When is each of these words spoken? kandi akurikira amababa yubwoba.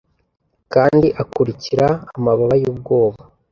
kandi 0.73 1.07
akurikira 1.21 1.87
amababa 2.17 2.55
yubwoba. 2.63 3.19